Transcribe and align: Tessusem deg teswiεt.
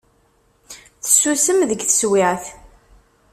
Tessusem 1.01 1.59
deg 1.69 1.81
teswiεt. 1.83 2.45